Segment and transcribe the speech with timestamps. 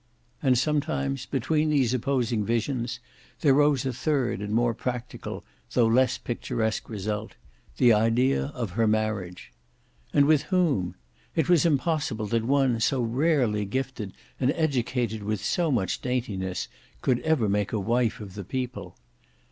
[0.41, 2.99] And sometimes between these opposing visions,
[3.41, 7.35] there rose a third and more practical, though less picturesque result,
[7.77, 9.51] the idea of her marriage.
[10.11, 10.95] And with whom?
[11.35, 16.67] It was impossible that one so rarely gifted and educated with so much daintiness,
[17.03, 18.97] could ever make a wife of the people.